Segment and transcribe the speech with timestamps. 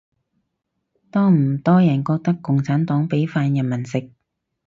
[1.11, 4.09] 多唔多人覺得共產黨畀飯人民食